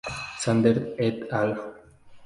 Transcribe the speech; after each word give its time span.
Sander 0.43 0.95
"et 0.97 1.31
al. 1.41 1.55